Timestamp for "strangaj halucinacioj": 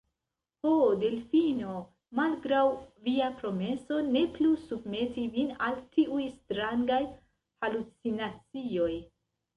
6.41-8.91